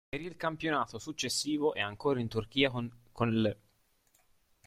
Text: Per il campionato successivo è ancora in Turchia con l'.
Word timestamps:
Per 0.09 0.19
il 0.19 0.35
campionato 0.35 0.97
successivo 0.97 1.75
è 1.75 1.79
ancora 1.79 2.19
in 2.19 2.27
Turchia 2.27 2.71
con 2.71 3.29
l'. 3.29 3.55